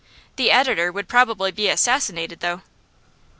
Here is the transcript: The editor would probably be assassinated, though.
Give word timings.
The 0.35 0.49
editor 0.49 0.91
would 0.91 1.07
probably 1.07 1.51
be 1.51 1.69
assassinated, 1.69 2.39
though. 2.39 2.63